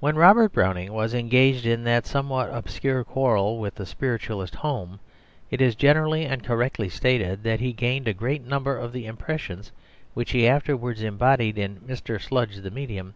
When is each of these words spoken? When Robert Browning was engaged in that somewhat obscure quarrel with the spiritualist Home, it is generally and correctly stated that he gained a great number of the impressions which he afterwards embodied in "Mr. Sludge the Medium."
When 0.00 0.16
Robert 0.16 0.52
Browning 0.52 0.92
was 0.92 1.14
engaged 1.14 1.64
in 1.64 1.84
that 1.84 2.04
somewhat 2.04 2.52
obscure 2.54 3.04
quarrel 3.04 3.58
with 3.58 3.76
the 3.76 3.86
spiritualist 3.86 4.56
Home, 4.56 5.00
it 5.50 5.62
is 5.62 5.74
generally 5.74 6.26
and 6.26 6.44
correctly 6.44 6.90
stated 6.90 7.42
that 7.42 7.60
he 7.60 7.72
gained 7.72 8.06
a 8.06 8.12
great 8.12 8.44
number 8.44 8.76
of 8.76 8.92
the 8.92 9.06
impressions 9.06 9.72
which 10.12 10.32
he 10.32 10.46
afterwards 10.46 11.02
embodied 11.02 11.56
in 11.56 11.80
"Mr. 11.80 12.20
Sludge 12.20 12.56
the 12.56 12.70
Medium." 12.70 13.14